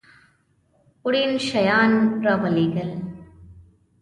وړین 1.03 1.31
شیان 1.47 1.91
را 2.25 2.33
ولېږل. 2.41 2.91